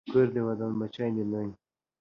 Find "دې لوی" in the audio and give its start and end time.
1.15-1.49